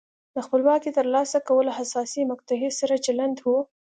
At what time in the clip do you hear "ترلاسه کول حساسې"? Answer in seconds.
0.99-2.21